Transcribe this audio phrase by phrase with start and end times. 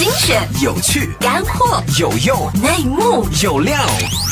[0.00, 3.76] 精选、有趣、干货、有用、内幕、有料，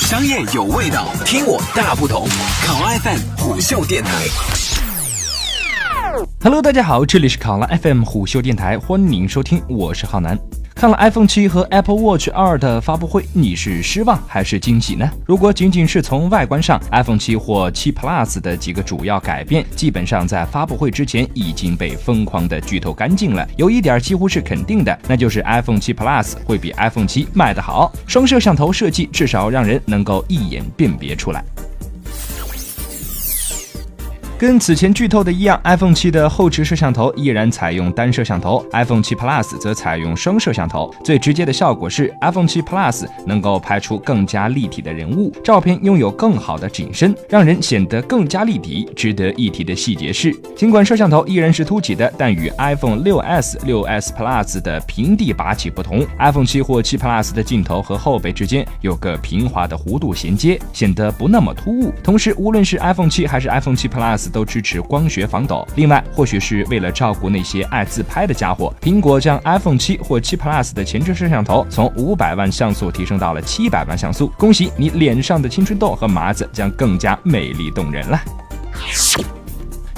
[0.01, 2.27] 商业有味道，听我大不同。
[2.65, 4.11] 考拉 FM 虎嗅电台。
[6.43, 10.39] Hello，大家好，这里是考拉 FM 虎嗅电台，欢迎您收听，我是浩南。
[10.79, 15.11] 看了 iPhone 七和 Apple Watch 二的发布会，你是失望还是惊喜呢？
[15.27, 23.45] 如果仅仅是从外观上，iPhone 七或七 Plus 的几个主要改变，基本上在发布会之前已经被疯狂的剧透干净了。
[23.57, 27.93] 有一点几乎是肯定的，那就是 iPhone 七 Plus 会比 iPhone 七卖得好。
[28.07, 31.45] 双摄像头设计至少让人能够一眼辨别出来。
[34.39, 40.95] 跟此前剧透的一样，iPhone 七的后置摄像头依然采用单摄像头，iPhone 七 Plus 则采用双摄像头。
[41.03, 48.89] 最直接的效果是，iPhone 七 Plus 能够拍出更加立体的人物，照片拥有更好的景深，让人显得更加立体。
[48.95, 61.93] 值得一提的细节是，尽管摄像头依然是凸起的，但与 iPhone 6s、6s Plus 的平地拔起不同，iPhone 七或七 Plus 的镜头和后背之间有个平滑的弧度衔接，显得不那么突兀。
[62.05, 64.28] 同时，无论是 iPhone 七还是 iPhone 七 Plus。
[64.29, 65.67] 都支持光学防抖。
[65.77, 74.33] 另外，或许是为了照顾那些爱自拍的家伙，苹果将 iPhone 七或七 Plus 的前置摄像头从五百万像素提升到了七百万像素。
[74.37, 78.21] 恭喜你，脸上的青春痘和麻子将更加美丽动人了。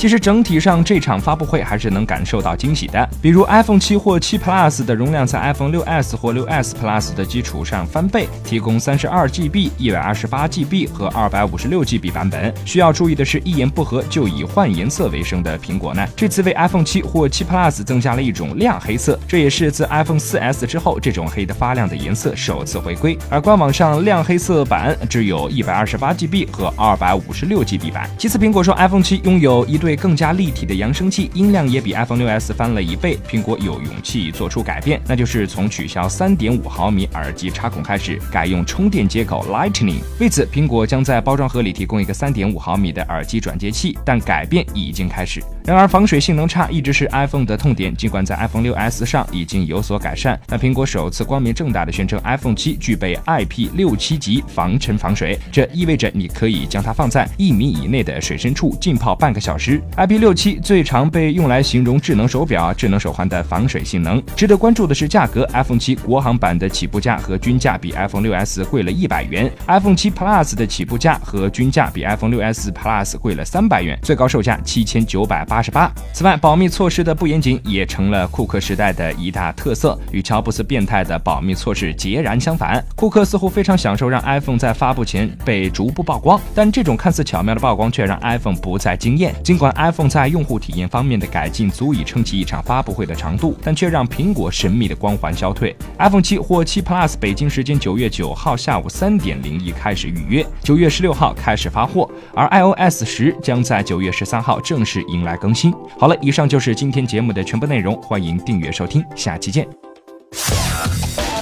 [0.01, 11.83] 其实整体上这场发布会还是能感受到惊喜的，比如 iPhone 七或七 Plus 的容量在 iPhone 六 S 或六 S Plus 的基础上翻倍，提供三十二 GB、一百二十八 GB 和二百五十六
[11.83, 12.51] GB 版本。
[12.65, 23.19] 需要注意的是，一言不合就以换颜色为生的苹果呢，这次为 iPhone 七或七 Plus 增加了一种亮黑色，这也是自 iPhone 四 S 之后这种黑的发亮的颜色首次回归。
[23.29, 28.09] 而官网上亮黑色版只有一百二十八 GB 和二百五十六 GB 版。
[28.17, 29.90] 其次，苹果说 iPhone 七拥有一对。
[29.97, 33.19] 更加立体的扬声器，音量也比 iPhone 6s 翻了一倍。
[33.29, 40.01] 苹果有勇气做出改变，那就是从取消3.5毫米耳机插孔开始，改用充电接口 Lightning。
[40.19, 45.43] 为此，苹果将在包装盒里提供一个3.5毫米的耳机转接器，但改变已经开始。
[45.71, 47.95] 然而，防水性能差一直是 iPhone 的痛点。
[47.95, 59.81] 尽管在 iPhone 6s 上已经有所改善，但苹果首次光明正大的宣称 iPhone 7具备 IP67 级防尘防水，这意味着你可以将它放在一米以内的水深处浸泡半个小时。
[59.97, 64.21] IP 六七最常被用来形容智能手表、智能手环的防水性能。
[64.35, 75.93] 值得关注的是价格，iPhone 七国行版的起步价和均价比 iPhone 6s 贵了一百元，iPhone 七 Plus 的起步价和均价比 iPhone 6s Plus 贵了三百元，最高售价七千九百八二十八。
[76.15, 82.83] 此外，保密措施的不严谨也成了库克时代的一大特色，与乔布斯变态的保密措施截然相反。
[82.97, 89.35] 库克似乎非常享受让 iPhone 在发布前被逐步曝光，但这种看似巧妙的曝光却让 iPhone 不再惊艳。
[89.45, 95.77] 尽管 iPhone 在用户体验方面的改进足以撑起一场发布会的长度，但却让苹果神秘的光环消退。
[95.99, 105.73] iPhone 七或七 Plus 北京时间九月九号下午三点零一开始预约，九月十六号开始发货，而 iOS 十将在九月十三号正式迎来更新。
[105.99, 109.67] 好了，以上就是今天节目的全部内容，欢迎订阅收听，下期见。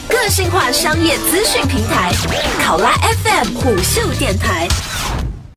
[0.09, 2.13] 个性化商业资讯平台，
[2.63, 4.69] 考拉 FM 虎嗅电台。